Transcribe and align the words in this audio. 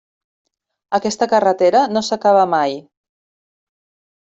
Aquesta 0.99 1.27
carretera 1.35 1.83
no 1.93 2.03
s'acaba 2.09 2.49
mai. 2.57 2.77